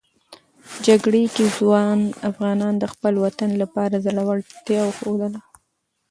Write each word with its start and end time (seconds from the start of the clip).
جګړې 0.85 1.23
کې 1.35 1.45
ځوان 1.57 1.99
افغانان 2.29 2.73
د 2.79 2.83
خپل 2.93 3.13
وطن 3.25 3.49
لپاره 3.61 4.01
زړورتیا 4.05 4.81
وښودله. 4.85 5.39